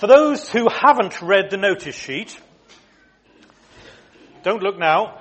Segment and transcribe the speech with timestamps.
[0.00, 2.40] For those who haven't read the notice sheet,
[4.42, 5.18] don't look now.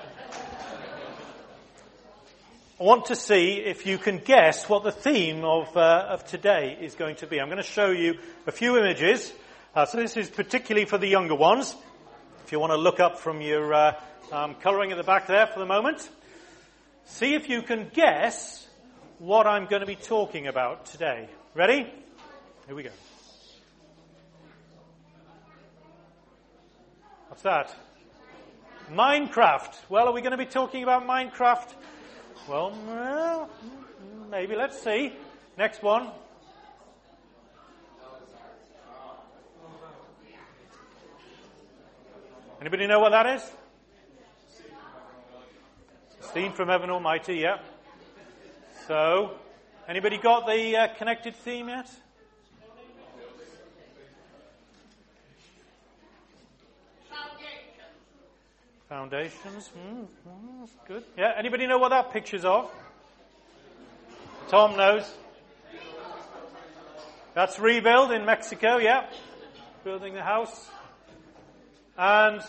[2.79, 6.77] I want to see if you can guess what the theme of, uh, of today
[6.79, 7.41] is going to be.
[7.41, 9.33] I'm going to show you a few images.
[9.75, 11.75] Uh, so this is particularly for the younger ones.
[12.45, 13.99] If you want to look up from your uh,
[14.31, 16.09] um, colouring at the back there for the moment,
[17.03, 18.65] see if you can guess
[19.17, 21.27] what I'm going to be talking about today.
[21.53, 21.85] Ready?
[22.65, 22.91] Here we go.
[27.41, 27.73] What's that?
[28.91, 29.73] Minecraft.
[29.87, 31.69] Well, are we going to be talking about Minecraft?
[32.49, 33.49] Well,
[34.29, 34.57] maybe.
[34.57, 35.13] Let's see.
[35.57, 36.09] Next one.
[42.59, 43.51] Anybody know what that is?
[46.33, 47.59] Scene from Evan Almighty, yeah.
[48.85, 49.35] So,
[49.87, 51.89] anybody got the uh, connected theme yet?
[58.89, 59.69] Foundations.
[59.77, 61.03] Mm, mm, good.
[61.15, 61.33] Yeah.
[61.37, 62.71] Anybody know what that picture's of?
[64.47, 65.07] Tom knows.
[67.35, 68.77] That's rebuild in Mexico.
[68.77, 69.05] Yeah.
[69.83, 70.67] Building the house.
[71.99, 72.41] And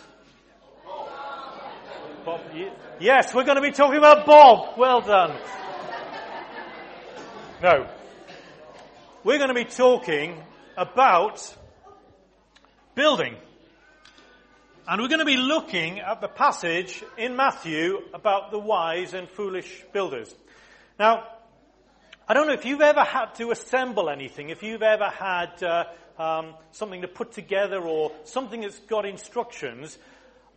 [2.25, 2.41] Bob.
[2.99, 4.79] Yes, we're going to be talking about Bob.
[4.79, 5.37] Well done.
[7.63, 7.87] No.
[9.25, 10.43] We're going to be talking
[10.75, 11.55] about
[12.95, 13.37] building.
[14.91, 19.29] And we're going to be looking at the passage in Matthew about the wise and
[19.29, 20.35] foolish builders.
[20.99, 21.29] Now,
[22.27, 25.85] I don't know if you've ever had to assemble anything, if you've ever had uh,
[26.19, 29.97] um, something to put together or something that's got instructions.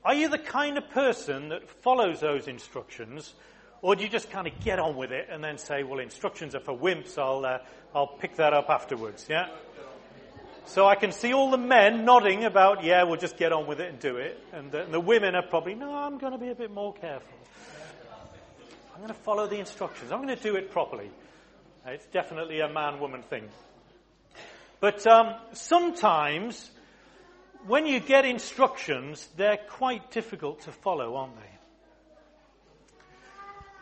[0.03, 3.35] Are you the kind of person that follows those instructions,
[3.83, 6.55] or do you just kind of get on with it and then say, "Well, instructions
[6.55, 7.19] are for wimps.
[7.19, 7.59] I'll uh,
[7.93, 9.49] I'll pick that up afterwards." Yeah.
[10.65, 13.79] So I can see all the men nodding about, yeah, we'll just get on with
[13.79, 14.39] it and do it.
[14.53, 16.93] And the, and the women are probably, no, I'm going to be a bit more
[16.93, 17.37] careful.
[18.93, 20.11] I'm going to follow the instructions.
[20.11, 21.09] I'm going to do it properly.
[21.85, 23.49] It's definitely a man woman thing.
[24.79, 26.71] But um, sometimes,
[27.67, 31.53] when you get instructions, they're quite difficult to follow, aren't they?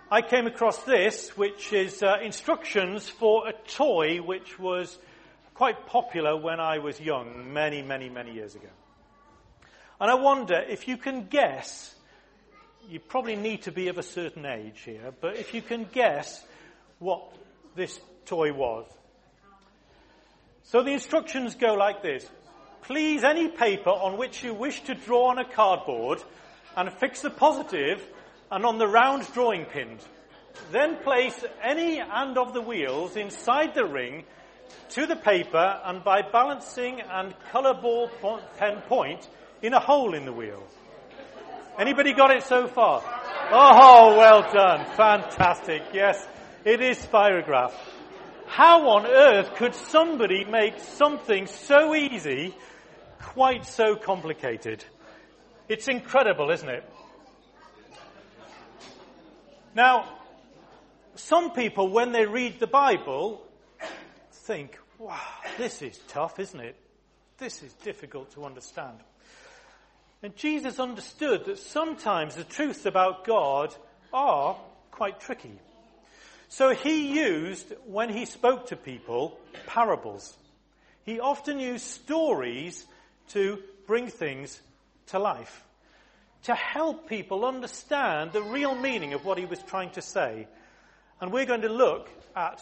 [0.09, 4.97] I came across this, which is uh, instructions for a toy which was
[5.61, 8.69] quite popular when I was young, many, many, many years ago.
[9.99, 11.94] And I wonder if you can guess,
[12.89, 16.44] you probably need to be of a certain age here, but if you can guess
[16.97, 17.21] what
[17.75, 18.88] this toy was.
[20.63, 22.27] So the instructions go like this.
[22.81, 26.23] Please any paper on which you wish to draw on a cardboard
[26.75, 28.01] and fix the positive
[28.50, 30.00] and on the round drawing pin.
[30.71, 34.23] Then place any and of the wheels inside the ring
[34.89, 38.09] to the paper and by balancing and colour ball
[38.57, 39.27] pen point
[39.61, 40.63] in a hole in the wheel.
[41.79, 43.01] Anybody got it so far?
[43.51, 44.85] Oh, well done.
[44.95, 45.83] Fantastic.
[45.93, 46.27] Yes,
[46.65, 47.73] it is spirograph.
[48.45, 52.53] How on earth could somebody make something so easy
[53.19, 54.83] quite so complicated?
[55.69, 56.83] It's incredible, isn't it?
[59.73, 60.17] Now,
[61.15, 63.41] some people, when they read the Bible,
[64.41, 65.19] think, wow,
[65.57, 66.75] this is tough, isn't it?
[67.38, 68.97] This is difficult to understand.
[70.24, 73.74] And Jesus understood that sometimes the truths about God
[74.13, 74.57] are
[74.91, 75.59] quite tricky.
[76.50, 80.35] So he used, when he spoke to people, parables.
[81.03, 82.85] He often used stories
[83.30, 84.62] to bring things
[85.07, 85.63] to life,
[86.44, 90.47] to help people understand the real meaning of what he was trying to say.
[91.19, 92.62] And we're going to look at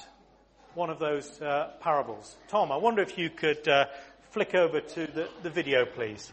[0.76, 2.36] one of those uh, parables.
[2.48, 3.86] Tom, I wonder if you could uh,
[4.32, 6.32] flick over to the, the, video, please.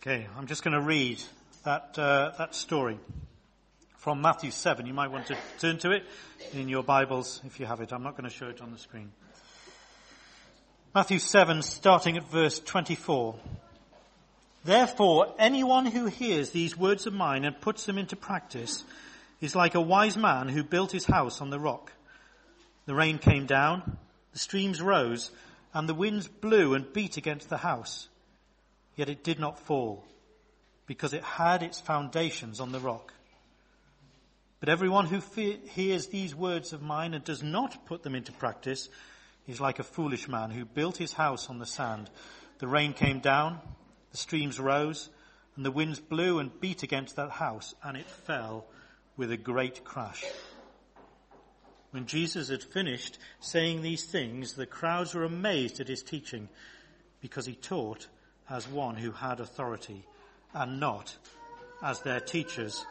[0.00, 1.20] Okay, I'm just going to read
[1.64, 2.98] that, uh, that story
[3.96, 4.86] from Matthew 7.
[4.86, 6.04] You might want to turn to it
[6.52, 7.92] in your Bibles if you have it.
[7.92, 9.10] I'm not going to show it on the screen.
[10.94, 13.34] Matthew 7, starting at verse 24.
[14.64, 18.84] Therefore, anyone who hears these words of mine and puts them into practice
[19.40, 21.92] is like a wise man who built his house on the rock.
[22.90, 23.98] The rain came down,
[24.32, 25.30] the streams rose,
[25.72, 28.08] and the winds blew and beat against the house.
[28.96, 30.04] Yet it did not fall,
[30.86, 33.14] because it had its foundations on the rock.
[34.58, 38.32] But everyone who fe- hears these words of mine and does not put them into
[38.32, 38.88] practice
[39.46, 42.10] is like a foolish man who built his house on the sand.
[42.58, 43.60] The rain came down,
[44.10, 45.10] the streams rose,
[45.54, 48.66] and the winds blew and beat against that house, and it fell
[49.16, 50.24] with a great crash.
[51.90, 56.48] When Jesus had finished saying these things, the crowds were amazed at his teaching,
[57.20, 58.06] because he taught
[58.48, 60.04] as one who had authority
[60.54, 61.16] and not
[61.82, 62.84] as their teachers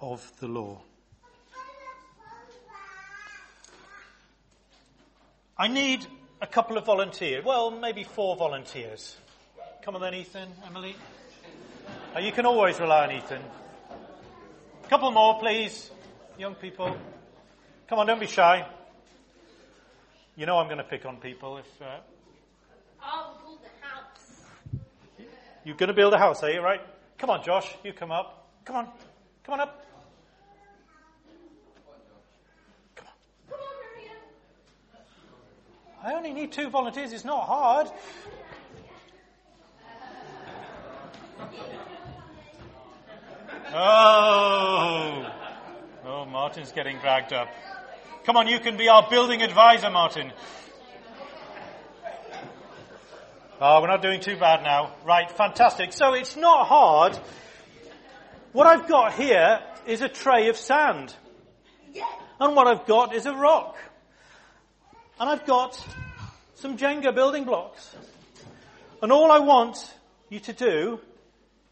[0.00, 0.80] of the law.
[5.56, 6.06] I need
[6.40, 7.44] a couple of volunteers.
[7.44, 9.16] Well, maybe four volunteers.
[9.82, 10.94] Come on then, Ethan, Emily.
[12.14, 13.42] Uh, you can always rely on Ethan.
[14.84, 15.90] A couple more, please.
[16.38, 16.96] Young people.
[17.88, 18.66] Come on, don't be shy.
[20.36, 21.66] You know I'm going to pick on people if.
[21.80, 22.00] Uh...
[23.02, 24.42] I'll build a house.
[25.64, 26.60] You're going to build a house, are you?
[26.60, 26.82] Right?
[27.16, 27.66] Come on, Josh.
[27.82, 28.46] You come up.
[28.66, 28.88] Come on.
[29.42, 29.86] Come on up.
[32.94, 33.14] Come on.
[33.48, 34.12] Come on, Maria.
[36.04, 37.12] I only need two volunteers.
[37.12, 37.88] It's not hard.
[43.70, 45.30] Oh.
[46.06, 47.48] Oh, Martin's getting dragged up.
[48.28, 50.34] Come on, you can be our building advisor, Martin.
[53.58, 54.92] Oh, we're not doing too bad now.
[55.02, 55.94] Right, fantastic.
[55.94, 57.18] So it's not hard.
[58.52, 61.16] What I've got here is a tray of sand.
[62.38, 63.78] And what I've got is a rock.
[65.18, 65.82] And I've got
[66.56, 67.96] some Jenga building blocks.
[69.00, 69.78] And all I want
[70.28, 71.00] you to do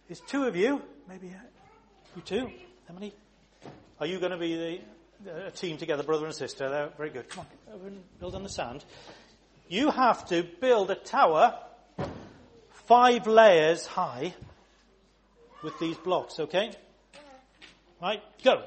[0.09, 1.47] is two of you, maybe uh,
[2.17, 2.51] you two,
[2.89, 3.13] Emily,
[4.01, 4.81] are you going to be the,
[5.27, 6.69] a team together, brother and sister?
[6.69, 7.29] They're very good.
[7.29, 8.85] Come on, over and build on the sand.
[9.69, 11.59] You have to build a tower
[12.87, 14.35] five layers high
[15.63, 16.73] with these blocks, okay?
[18.01, 18.63] Right, go.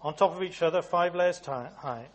[0.00, 2.06] On top of each other, five layers high.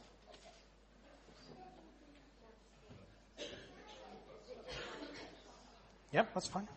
[6.11, 6.67] Yep, that's fine.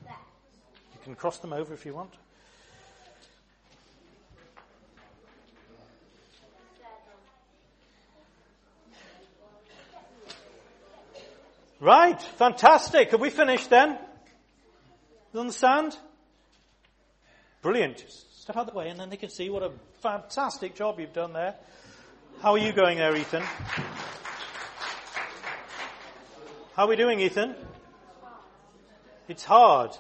[1.07, 2.13] You can cross them over if you want.
[11.79, 13.13] Right, fantastic.
[13.13, 13.97] Have we finished then?
[15.33, 15.97] The sand?
[17.63, 17.99] Brilliant.
[17.99, 19.71] Just step out of the way and then they can see what a
[20.01, 21.55] fantastic job you've done there.
[22.41, 23.45] How are you going there, Ethan?
[26.75, 27.55] How are we doing, Ethan?
[29.29, 29.97] It's hard.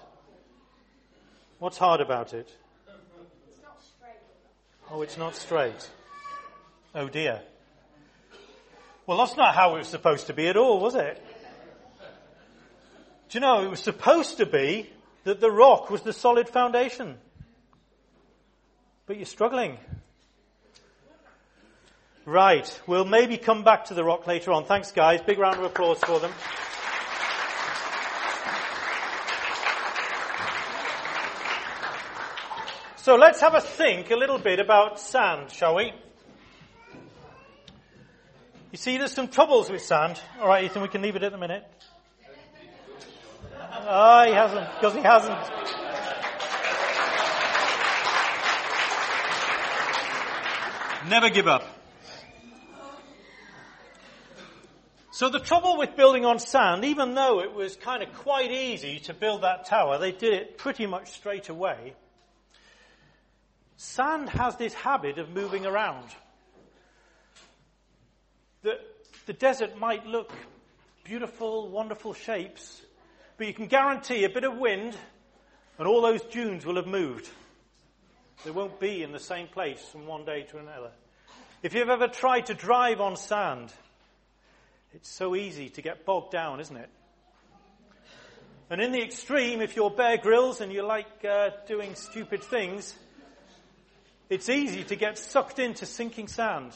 [1.59, 2.49] What's hard about it?
[3.49, 4.91] It's not straight.
[4.91, 5.91] Oh, it's not straight.
[6.95, 7.41] Oh dear.
[9.07, 11.23] Well, that's not how it was supposed to be at all, was it?
[13.29, 14.91] Do you know, it was supposed to be
[15.25, 17.17] that the rock was the solid foundation.
[19.07, 19.79] But you're struggling.
[22.25, 22.81] Right.
[22.87, 24.65] We'll maybe come back to the rock later on.
[24.65, 25.21] Thanks, guys.
[25.23, 26.33] Big round of applause for them.
[33.07, 35.93] So let's have a think a little bit about sand, shall we?
[38.73, 40.21] You see, there's some troubles with sand.
[40.41, 41.63] All right, Ethan, we can leave it at the minute.
[43.87, 45.39] Oh, he hasn't, because he hasn't.
[51.09, 51.63] Never give up.
[55.13, 58.99] So the trouble with building on sand, even though it was kind of quite easy
[59.05, 61.95] to build that tower, they did it pretty much straight away.
[63.77, 66.09] Sand has this habit of moving around.
[68.63, 68.79] The,
[69.27, 70.33] the desert might look
[71.05, 72.83] beautiful, wonderful shapes,
[73.37, 74.97] but you can guarantee a bit of wind
[75.79, 77.29] and all those dunes will have moved.
[78.45, 80.91] They won't be in the same place from one day to another.
[81.63, 83.73] If you've ever tried to drive on sand,
[84.95, 86.89] it's so easy to get bogged down, isn't it?
[88.71, 92.95] And in the extreme, if you're Bear Grylls and you like uh, doing stupid things,
[94.29, 96.73] it's easy to get sucked into sinking sand.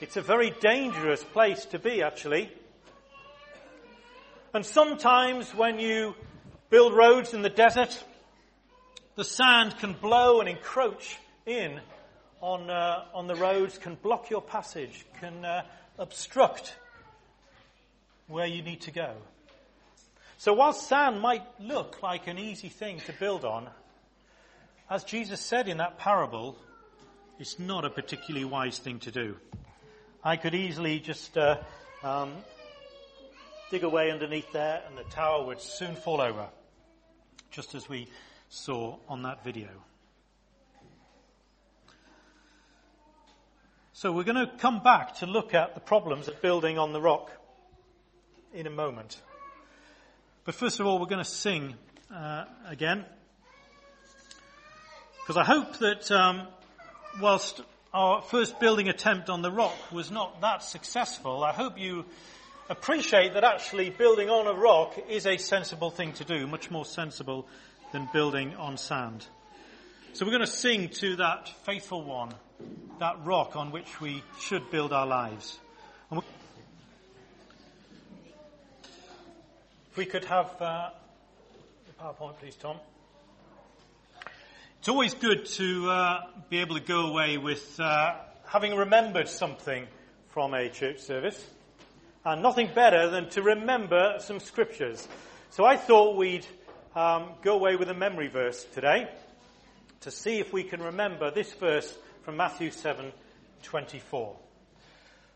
[0.00, 2.50] It's a very dangerous place to be, actually.
[4.54, 6.14] And sometimes when you
[6.70, 8.02] build roads in the desert,
[9.16, 11.80] the sand can blow and encroach in
[12.40, 15.62] on, uh, on the roads, can block your passage, can uh,
[15.98, 16.74] obstruct
[18.28, 19.14] where you need to go.
[20.38, 23.68] So while sand might look like an easy thing to build on,
[24.88, 26.56] as Jesus said in that parable,
[27.38, 29.36] it's not a particularly wise thing to do.
[30.22, 31.58] I could easily just uh,
[32.02, 32.32] um,
[33.70, 36.48] dig away underneath there and the tower would soon fall over,
[37.50, 38.08] just as we
[38.48, 39.68] saw on that video.
[43.92, 47.00] So we're going to come back to look at the problems of building on the
[47.00, 47.30] rock
[48.52, 49.20] in a moment.
[50.44, 51.74] But first of all, we're going to sing
[52.14, 53.04] uh, again.
[55.26, 56.46] Because I hope that um,
[57.20, 57.60] whilst
[57.92, 62.04] our first building attempt on the rock was not that successful, I hope you
[62.70, 66.84] appreciate that actually building on a rock is a sensible thing to do, much more
[66.84, 67.48] sensible
[67.92, 69.26] than building on sand.
[70.12, 72.32] So we're going to sing to that faithful one,
[73.00, 75.58] that rock on which we should build our lives.
[76.12, 76.22] If
[79.96, 80.90] we could have uh,
[81.88, 82.76] the PowerPoint, please, Tom.
[84.86, 88.14] It's always good to uh, be able to go away with uh,
[88.46, 89.84] having remembered something
[90.28, 91.44] from a church service.
[92.24, 95.08] And nothing better than to remember some scriptures.
[95.50, 96.46] So I thought we'd
[96.94, 99.10] um, go away with a memory verse today
[100.02, 103.10] to see if we can remember this verse from Matthew 7
[103.64, 104.36] 24.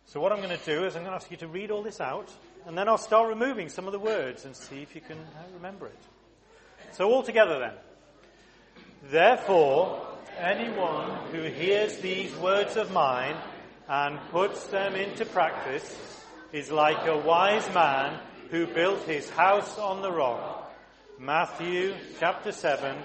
[0.05, 1.83] So what I'm going to do is I'm going to ask you to read all
[1.83, 2.31] this out
[2.69, 5.43] and then I'll start removing some of the words and see if you can uh,
[5.55, 5.99] remember it.
[6.93, 7.90] So all together then.
[9.03, 10.07] Therefore,
[10.39, 13.37] anyone who hears these words of mine
[13.89, 15.97] and puts them into practice
[16.53, 20.73] is like a wise man who built his house on the rock.
[21.19, 22.97] Matthew chapter 7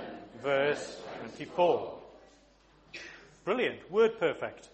[0.44, 1.94] verse 24.
[3.44, 3.92] Brilliant.
[3.92, 4.70] Word perfect.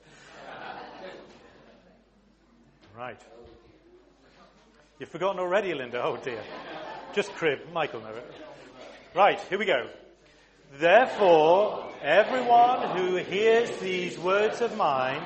[2.97, 3.19] Right.
[4.99, 6.03] You've forgotten already, Linda.
[6.03, 6.41] Oh dear.
[7.13, 7.59] Just crib.
[7.73, 8.33] Michael know it.
[9.15, 9.87] Right, here we go.
[10.79, 15.21] Therefore, everyone who hears these words of mine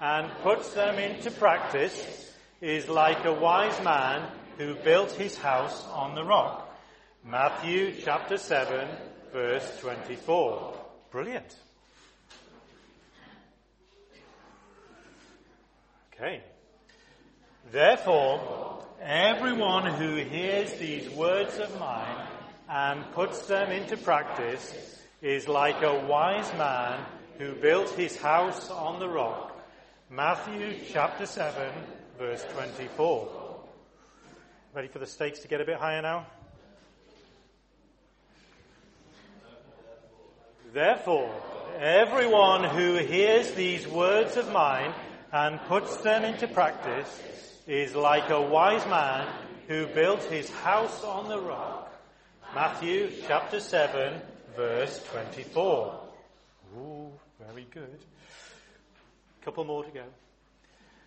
[0.00, 6.14] and puts them into practice is like a wise man who built his house on
[6.14, 6.78] the rock.
[7.24, 8.88] Matthew chapter 7
[9.32, 10.74] verse 24.
[11.10, 11.56] Brilliant.
[16.12, 16.42] Okay.
[17.72, 22.26] Therefore, Everyone who hears these words of mine
[22.70, 27.04] and puts them into practice is like a wise man
[27.36, 29.60] who built his house on the rock.
[30.08, 31.72] Matthew chapter 7
[32.16, 33.28] verse 24.
[34.72, 36.26] Ready for the stakes to get a bit higher now?
[40.72, 41.34] Therefore,
[41.80, 44.94] everyone who hears these words of mine
[45.32, 47.20] and puts them into practice
[47.66, 49.26] is like a wise man
[49.66, 51.90] who built his house on the rock.
[52.52, 54.20] Matthew chapter 7
[54.56, 56.00] verse 24.
[56.76, 57.98] Ooh, very good.
[59.44, 60.02] Couple more to go.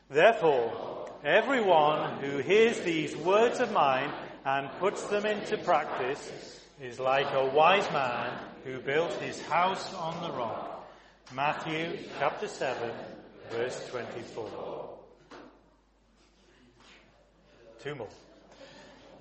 [0.09, 4.09] Therefore, everyone who hears these words of mine
[4.45, 10.23] and puts them into practice is like a wise man who built his house on
[10.23, 10.89] the rock.
[11.35, 12.89] Matthew chapter 7
[13.51, 14.89] verse 24.
[17.81, 18.07] Two more.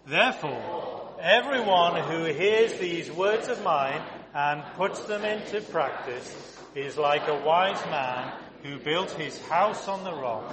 [0.07, 4.03] Therefore, everyone who hears these words of mine
[4.35, 8.33] and puts them into practice is like a wise man
[8.65, 10.53] who built his house on the rock.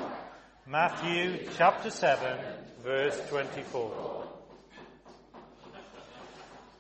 [0.68, 2.38] Matthew chapter 7
[2.84, 4.28] verse 24.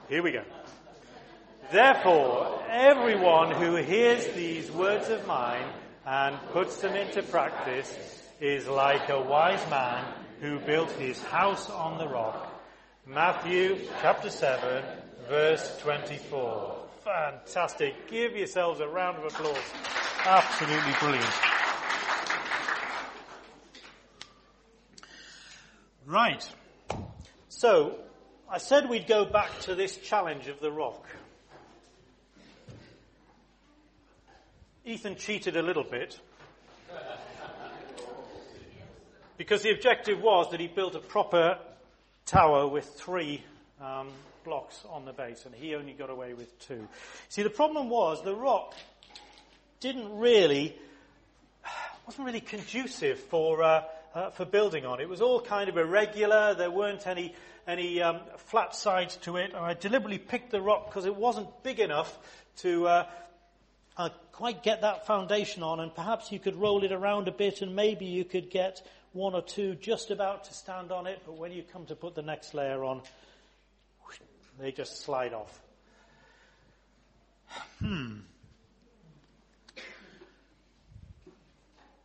[0.07, 0.43] Here we go.
[1.71, 5.71] Therefore, everyone who hears these words of mine
[6.05, 7.95] and puts them into practice
[8.39, 10.05] is like a wise man
[10.39, 12.58] who built his house on the rock.
[13.11, 14.83] Matthew chapter 7
[15.27, 16.75] verse 24.
[17.03, 18.07] Fantastic.
[18.07, 19.57] Give yourselves a round of applause.
[20.23, 21.33] Absolutely brilliant.
[26.05, 26.47] Right.
[27.47, 27.95] So,
[28.47, 31.03] I said we'd go back to this challenge of the rock.
[34.85, 36.19] Ethan cheated a little bit
[39.35, 41.57] because the objective was that he built a proper
[42.29, 43.43] tower with three
[43.81, 44.07] um,
[44.43, 46.87] blocks on the base, and he only got away with two.
[47.27, 48.75] See, the problem was the rock
[49.79, 50.75] didn't really
[52.05, 53.83] wasn't really conducive for uh,
[54.13, 55.01] uh, for building on.
[55.01, 56.53] It was all kind of irregular.
[56.53, 57.33] There weren't any
[57.67, 61.47] any um, flat sides to it, and I deliberately picked the rock because it wasn't
[61.63, 62.15] big enough
[62.57, 62.87] to.
[62.87, 63.05] Uh,
[63.97, 67.61] uh, quite get that foundation on, and perhaps you could roll it around a bit,
[67.61, 68.81] and maybe you could get
[69.13, 72.15] one or two just about to stand on it, but when you come to put
[72.15, 73.01] the next layer on,
[74.59, 75.61] they just slide off.
[77.79, 78.17] Hmm.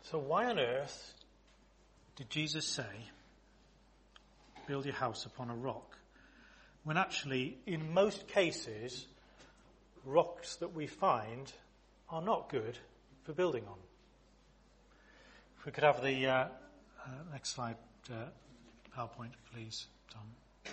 [0.03, 1.15] So why on earth
[2.17, 3.11] did Jesus say,
[4.67, 5.97] build your house upon a rock?
[6.85, 9.07] When actually, in most cases,
[10.05, 11.53] rocks that we find
[12.09, 12.79] are not good
[13.25, 13.79] for building on.
[15.59, 16.49] If we could have the uh,
[17.05, 17.77] uh, next slide,
[18.11, 18.27] uh,
[18.97, 20.73] PowerPoint, please, Tom.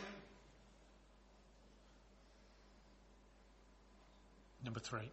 [4.64, 5.10] Number three.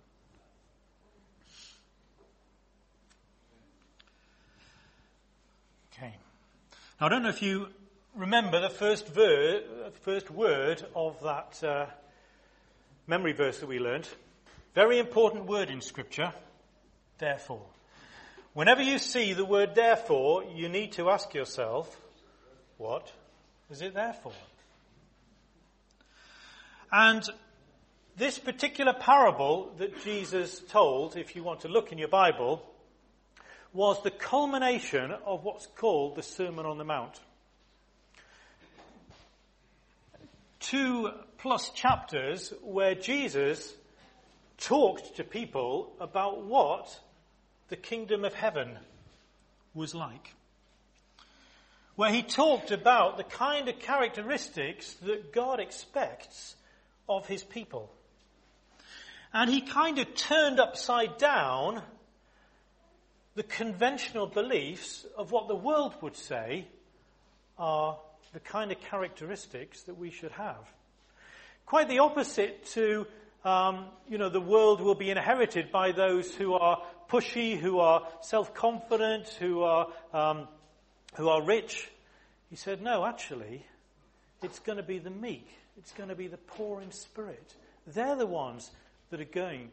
[5.93, 6.15] Okay.
[7.01, 7.69] Now, I don't know if you
[8.15, 11.87] remember the first, ver- first word of that uh,
[13.07, 14.07] memory verse that we learned.
[14.75, 16.33] Very important word in Scripture.
[17.19, 17.65] Therefore.
[18.59, 21.97] Whenever you see the word therefore, you need to ask yourself,
[22.77, 23.12] what
[23.71, 24.33] is it there for?
[26.91, 27.23] And
[28.17, 32.69] this particular parable that Jesus told, if you want to look in your Bible,
[33.73, 37.21] was the culmination of what's called the Sermon on the Mount.
[40.59, 43.73] Two plus chapters where Jesus
[44.57, 46.99] talked to people about what
[47.69, 48.79] the kingdom of heaven
[49.75, 50.35] was like.
[51.97, 56.55] Where he talked about the kind of characteristics that God expects
[57.09, 57.91] of his people.
[59.33, 61.83] And he kind of turned upside down
[63.35, 66.67] the conventional beliefs of what the world would say
[67.59, 67.99] are
[68.33, 70.57] the kind of characteristics that we should have.
[71.67, 73.07] Quite the opposite to,
[73.45, 78.07] um, you know, the world will be inherited by those who are pushy, who are
[78.21, 80.49] self-confident, who are, um,
[81.15, 81.91] who are rich.
[82.50, 83.65] He said, no, actually,
[84.43, 85.49] it's going to be the meek.
[85.77, 87.55] It's going to be the poor in spirit.
[87.87, 88.71] They're the ones
[89.11, 89.71] that are going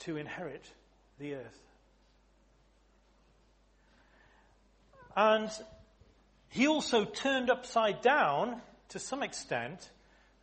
[0.00, 0.64] to inherit
[1.18, 1.62] the earth.
[5.16, 5.50] And
[6.50, 9.90] he also turned upside down, to some extent,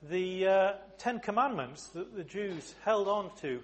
[0.04, 3.62] the uh, Ten Commandments that the Jews held on to,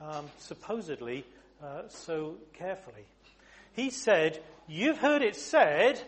[0.00, 1.24] um, supposedly
[1.62, 3.06] uh, so carefully.
[3.72, 6.00] He said, You've heard it said,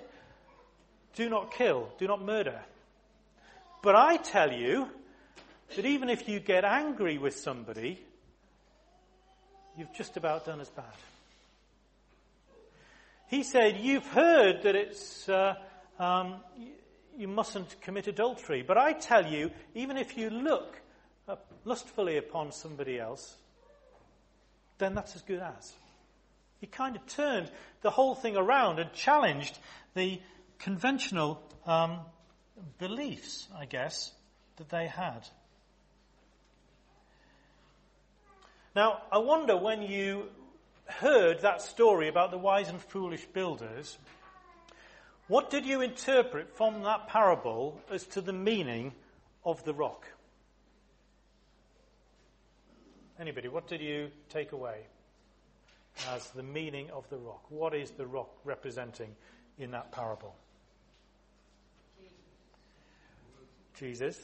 [1.14, 2.60] do not kill, do not murder.
[3.82, 4.88] But I tell you
[5.74, 8.00] that even if you get angry with somebody,
[9.76, 10.84] you've just about done as bad.
[13.28, 15.54] He said, You've heard that it's, uh,
[15.98, 16.36] um,
[17.16, 18.62] you mustn't commit adultery.
[18.62, 20.80] But I tell you, even if you look
[21.28, 23.36] uh, lustfully upon somebody else,
[24.80, 25.72] then that's as good as.
[26.60, 27.50] He kind of turned
[27.82, 29.56] the whole thing around and challenged
[29.94, 30.20] the
[30.58, 32.00] conventional um,
[32.78, 34.12] beliefs, I guess,
[34.56, 35.26] that they had.
[38.74, 40.28] Now, I wonder when you
[40.86, 43.96] heard that story about the wise and foolish builders,
[45.28, 48.92] what did you interpret from that parable as to the meaning
[49.44, 50.06] of the rock?
[53.20, 54.78] Anybody, what did you take away
[56.08, 57.42] as the meaning of the rock?
[57.50, 59.14] What is the rock representing
[59.58, 60.34] in that parable?
[63.78, 64.18] Jesus.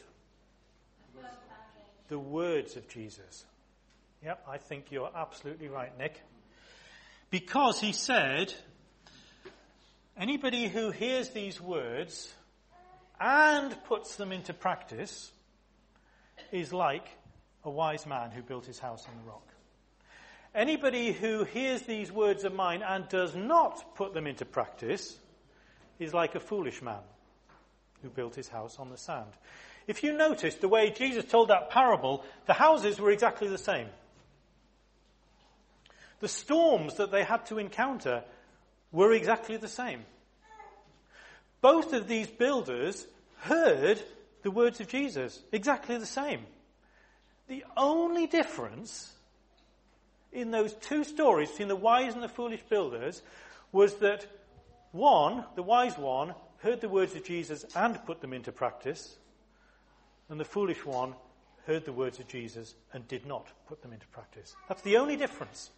[2.08, 3.44] The words of Jesus.
[4.24, 6.18] Yep, I think you're absolutely right, Nick.
[7.28, 8.54] Because he said,
[10.16, 12.32] anybody who hears these words
[13.20, 15.30] and puts them into practice
[16.50, 17.06] is like
[17.66, 19.46] a wise man who built his house on the rock.
[20.54, 25.18] Anybody who hears these words of mine and does not put them into practice
[25.98, 27.02] is like a foolish man
[28.02, 29.30] who built his house on the sand.
[29.86, 33.88] If you notice the way Jesus told that parable, the houses were exactly the same.
[36.20, 38.24] The storms that they had to encounter
[38.92, 40.04] were exactly the same.
[41.60, 43.06] Both of these builders
[43.40, 44.00] heard
[44.42, 46.46] the words of Jesus, exactly the same.
[47.48, 49.12] The only difference
[50.32, 53.22] in those two stories between the wise and the foolish builders
[53.72, 54.26] was that
[54.92, 59.16] one, the wise one, heard the words of Jesus and put them into practice,
[60.28, 61.14] and the foolish one
[61.66, 64.54] heard the words of Jesus and did not put them into practice.
[64.68, 65.70] That's the only difference.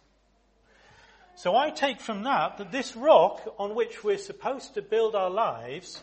[1.35, 5.29] So I take from that that this rock on which we're supposed to build our
[5.29, 6.01] lives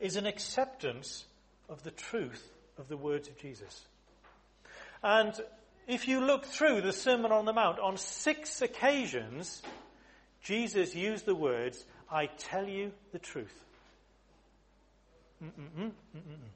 [0.00, 1.24] is an acceptance
[1.68, 3.86] of the truth of the words of Jesus.
[5.02, 5.34] And
[5.86, 9.62] if you look through the Sermon on the Mount, on six occasions,
[10.42, 13.64] Jesus used the words, I tell you the truth.
[15.42, 16.50] Mm-mm-mm, mm-mm-mm.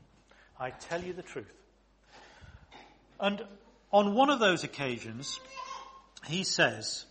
[0.61, 1.53] I tell you the truth.
[3.19, 3.43] And
[3.93, 5.41] on one of those occasions,
[6.27, 7.05] he says,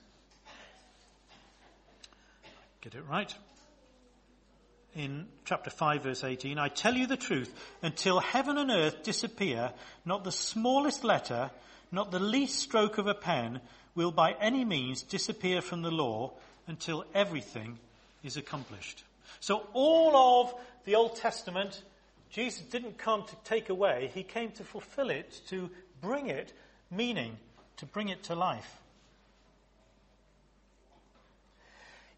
[2.81, 3.33] Get it right?
[4.95, 9.73] In chapter 5 verse 18, I tell you the truth, until heaven and earth disappear,
[10.05, 11.51] not the smallest letter,
[11.91, 13.59] not the least stroke of a pen
[13.93, 16.31] will by any means disappear from the law
[16.67, 17.77] until everything
[18.23, 19.03] is accomplished.
[19.41, 20.55] So all of
[20.85, 21.81] the Old Testament,
[22.29, 25.69] Jesus didn't come to take away, he came to fulfill it, to
[26.01, 26.53] bring it
[26.89, 27.35] meaning,
[27.77, 28.81] to bring it to life.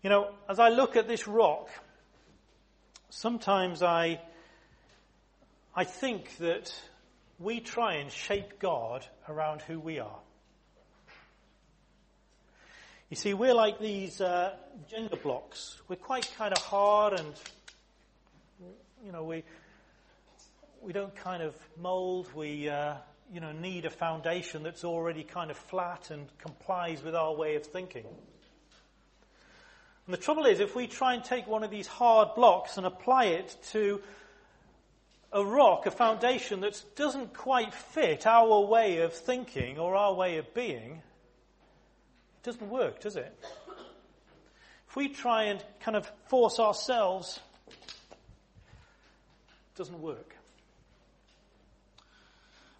[0.03, 1.69] You know, as I look at this rock,
[3.17, 4.19] sometimes I,
[5.75, 6.71] I think that
[7.39, 10.19] we try and shape God around who we are.
[13.09, 14.53] You see, we're like these uh,
[14.93, 15.81] Jenga blocks.
[15.87, 17.33] We're quite kind of hard and,
[19.03, 19.43] you know, we,
[20.83, 22.27] we don't kind of mold.
[22.35, 22.95] We, uh,
[23.33, 27.55] you know, need a foundation that's already kind of flat and complies with our way
[27.55, 28.05] of thinking.
[30.07, 32.87] And the trouble is, if we try and take one of these hard blocks and
[32.87, 34.01] apply it to
[35.33, 40.37] a rock, a foundation that doesn't quite fit our way of thinking or our way
[40.37, 41.01] of being,
[42.37, 43.37] it doesn't work, does it?
[44.87, 47.75] If we try and kind of force ourselves, it
[49.75, 50.37] doesn't work.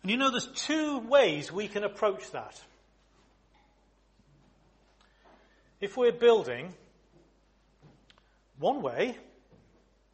[0.02, 2.58] And you know, there's two ways we can approach that.
[5.82, 6.74] If we're building,
[8.60, 9.18] one way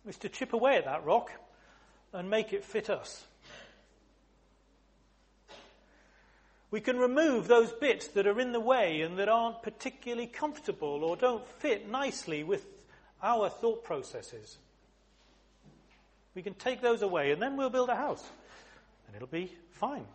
[0.08, 1.32] is to chip away at that rock
[2.12, 3.26] and make it fit us.
[6.72, 11.04] We can remove those bits that are in the way and that aren't particularly comfortable
[11.04, 12.66] or don't fit nicely with
[13.22, 14.58] our thought processes.
[16.34, 18.28] We can take those away and then we'll build a house
[19.06, 20.06] and it'll be fine.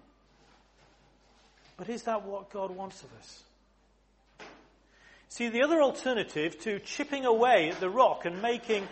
[1.77, 3.45] But is that what God wants of us?
[5.29, 8.89] See, the other alternative to chipping away at the rock and making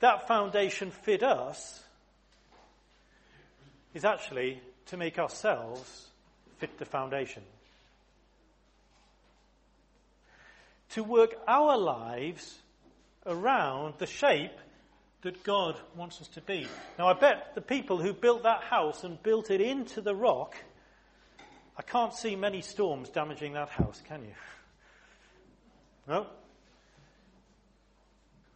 [0.00, 1.82] that foundation fit us
[3.94, 6.08] is actually to make ourselves
[6.58, 7.42] fit the foundation.
[10.90, 12.58] To work our lives
[13.24, 14.58] around the shape
[15.22, 16.66] that God wants us to be.
[16.98, 20.56] Now, I bet the people who built that house and built it into the rock,
[21.76, 24.34] I can't see many storms damaging that house, can you?
[26.08, 26.26] No?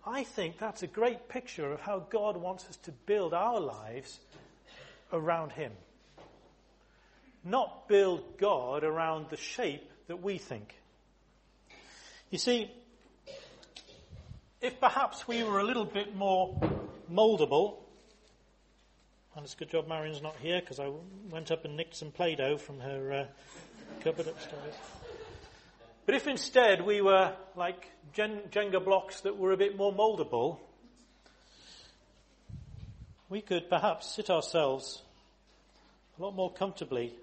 [0.04, 4.18] I think that's a great picture of how God wants us to build our lives
[5.12, 5.72] around Him.
[7.44, 10.74] Not build God around the shape that we think.
[12.30, 12.70] You see,
[14.60, 16.58] if perhaps we were a little bit more
[17.12, 17.76] moldable,
[19.36, 20.90] and it's a good job Marion's not here because I
[21.30, 23.26] went up and nicked some Play Doh from her uh,
[24.02, 24.74] cupboard upstairs.
[26.04, 30.58] But if instead we were like Jenga blocks that were a bit more moldable,
[33.28, 35.00] we could perhaps sit ourselves
[36.18, 37.14] a lot more comfortably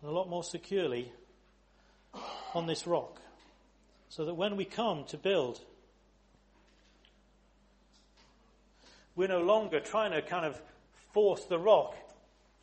[0.00, 1.10] and a lot more securely
[2.54, 3.20] on this rock.
[4.10, 5.60] So that when we come to build,
[9.16, 10.60] we're no longer trying to kind of
[11.12, 11.96] force the rock,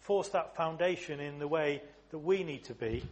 [0.01, 3.03] force that foundation in the way that we need to be.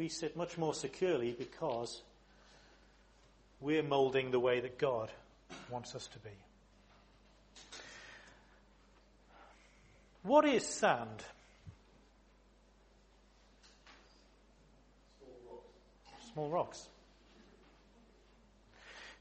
[0.00, 2.00] We sit much more securely because
[3.60, 5.10] we're molding the way that God
[5.68, 6.30] wants us to be.
[10.22, 11.22] What is sand?
[16.32, 16.88] Small rocks.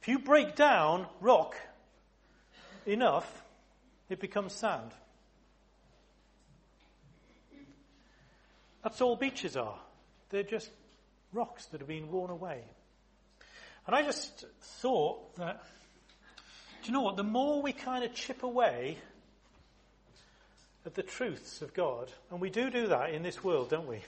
[0.01, 1.57] If you break down rock
[2.85, 3.43] enough,
[4.09, 4.91] it becomes sand.
[8.81, 9.77] That's all beaches are.
[10.29, 10.69] They're just
[11.33, 12.61] rocks that have been worn away.
[13.87, 14.45] And I just
[14.81, 15.63] thought that,
[16.83, 17.15] do you know what?
[17.15, 18.97] The more we kind of chip away
[20.85, 24.01] at the truths of God, and we do do that in this world, don't we?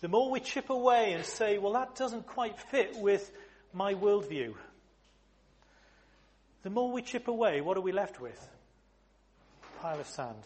[0.00, 3.30] The more we chip away and say, well, that doesn't quite fit with
[3.72, 4.54] my worldview,
[6.62, 8.48] the more we chip away, what are we left with?
[9.62, 10.42] A pile of sand.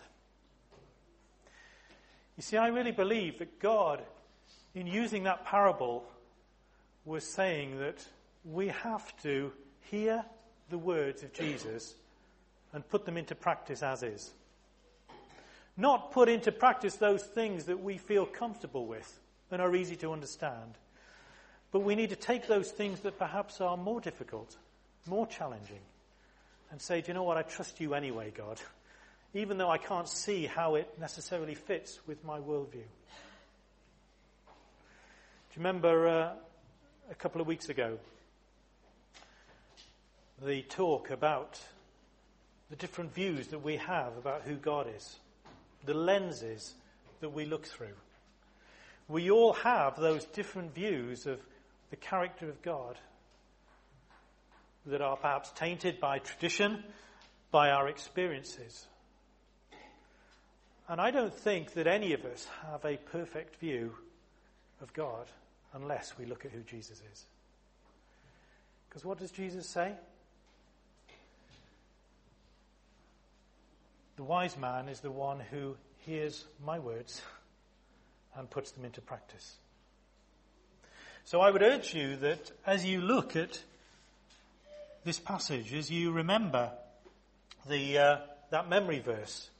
[2.39, 4.01] You see, I really believe that God,
[4.73, 6.05] in using that parable,
[7.05, 8.07] was saying that
[8.45, 9.53] we have to
[9.91, 10.25] hear
[10.71, 11.97] the words of Jesus
[12.73, 14.31] and put them into practice as is.
[15.77, 19.19] Not put into practice those things that we feel comfortable with
[19.51, 20.79] and are easy to understand.
[21.73, 24.57] But we need to take those things that perhaps are more difficult,
[25.09, 25.83] more challenging,
[26.71, 27.37] and say, do you know what?
[27.37, 28.61] I trust you anyway, God
[29.35, 32.73] even though I can't see how it necessarily fits with my worldview.
[35.51, 36.33] Do you remember uh,
[37.11, 37.99] a couple of weeks ago
[40.43, 41.61] the talk about
[42.71, 45.17] the different views that we have about who God is,
[45.85, 46.75] the lenses
[47.21, 47.97] that we look through?
[49.09, 51.41] We all have those different views of
[51.91, 52.97] the character of God
[54.87, 56.83] that are perhaps tainted by tradition,
[57.51, 58.87] by our experiences.
[60.89, 63.93] And I don't think that any of us have a perfect view
[64.81, 65.27] of God
[65.75, 67.27] unless we look at who Jesus is.
[68.89, 69.93] Because what does Jesus say?
[74.17, 77.21] The wise man is the one who hears my words
[78.35, 79.57] and puts them into practice.
[81.25, 83.63] So I would urge you that as you look at
[85.05, 86.73] this passage, as you remember
[87.69, 88.17] the, uh,
[88.51, 89.51] that memory verse,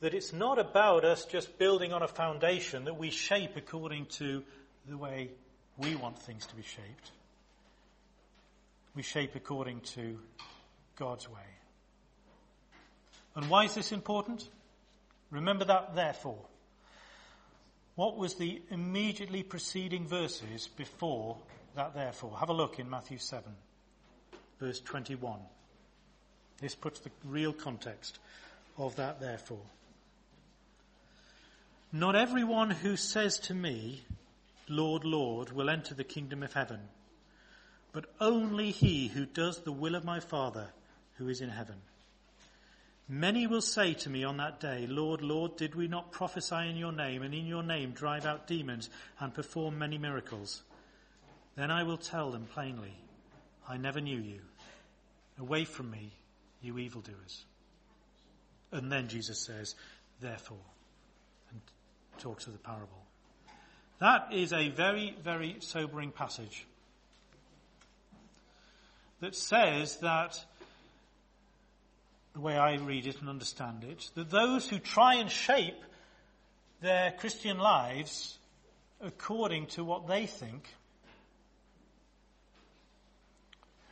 [0.00, 4.44] that it's not about us just building on a foundation that we shape according to
[4.88, 5.30] the way
[5.76, 7.10] we want things to be shaped.
[8.94, 10.18] We shape according to
[10.96, 11.40] God's way.
[13.34, 14.48] And why is this important?
[15.30, 16.38] Remember that, therefore.
[17.94, 21.36] What was the immediately preceding verses before
[21.74, 22.36] that, therefore?
[22.38, 23.44] Have a look in Matthew 7,
[24.60, 25.40] verse 21.
[26.60, 28.18] This puts the real context
[28.76, 29.62] of that, therefore.
[31.92, 34.02] Not everyone who says to me,
[34.68, 36.80] Lord, Lord, will enter the kingdom of heaven,
[37.92, 40.68] but only he who does the will of my Father
[41.14, 41.76] who is in heaven.
[43.08, 46.76] Many will say to me on that day, Lord, Lord, did we not prophesy in
[46.76, 50.62] your name and in your name drive out demons and perform many miracles?
[51.56, 52.92] Then I will tell them plainly,
[53.66, 54.40] I never knew you.
[55.40, 56.12] Away from me,
[56.60, 57.46] you evildoers.
[58.72, 59.74] And then Jesus says,
[60.20, 60.58] therefore,
[62.18, 63.04] talks of the parable.
[64.00, 66.66] That is a very, very sobering passage
[69.20, 70.44] that says that
[72.34, 75.82] the way I read it and understand it, that those who try and shape
[76.80, 78.38] their Christian lives
[79.00, 80.68] according to what they think,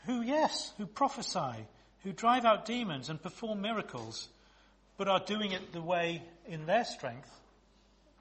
[0.05, 1.67] who, yes, who prophesy,
[2.05, 4.29] who drive out demons and perform miracles,
[4.97, 7.31] but are doing it the way in their strength,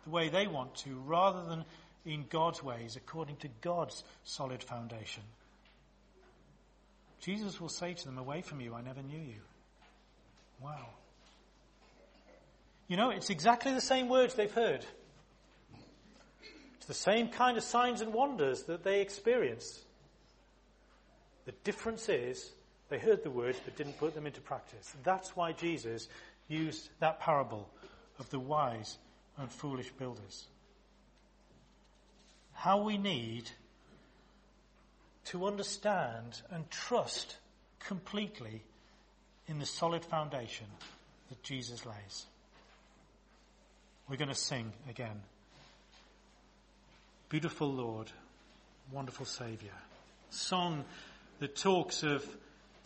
[0.05, 1.65] the way they want to, rather than
[2.05, 5.23] in God's ways, according to God's solid foundation.
[7.19, 9.41] Jesus will say to them, Away from you, I never knew you.
[10.61, 10.87] Wow.
[12.87, 14.85] You know, it's exactly the same words they've heard.
[16.77, 19.79] It's the same kind of signs and wonders that they experience.
[21.45, 22.51] The difference is
[22.89, 24.93] they heard the words but didn't put them into practice.
[25.03, 26.07] That's why Jesus
[26.47, 27.67] used that parable
[28.19, 28.99] of the wise
[29.38, 30.45] and foolish builders.
[32.54, 33.50] How we need
[35.26, 37.38] to understand and trust
[37.80, 38.62] completely
[39.48, 40.67] in the solid foundation
[41.30, 42.26] that Jesus lays.
[44.10, 45.21] We're going to sing again.
[47.30, 48.12] Beautiful Lord,
[48.91, 49.74] wonderful Saviour.
[50.30, 50.86] Song
[51.39, 52.26] that talks of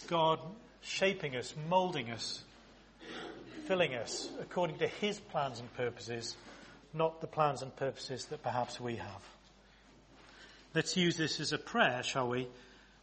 [0.08, 0.40] God
[0.82, 2.44] shaping us, moulding us,
[3.60, 6.36] filling us according to His plans and purposes,
[6.94, 9.22] not the plans and purposes that perhaps we have.
[10.74, 12.48] Let's use this as a prayer, shall we?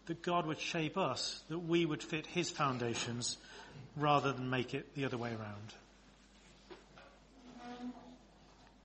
[0.07, 3.37] That God would shape us, that we would fit His foundations
[3.97, 5.75] rather than make it the other way around.